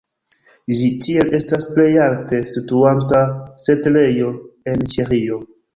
Ĝi 0.77 0.87
tiel 1.03 1.29
estas 1.41 1.67
plej 1.77 1.87
alte 2.07 2.41
situanta 2.55 3.23
setlejo 3.67 4.37
en 4.75 4.89
Ĉeĥio. 4.97 5.45